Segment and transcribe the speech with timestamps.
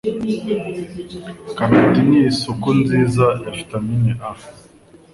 [1.57, 4.31] Karoti ni isoko nziza ya vitamine A.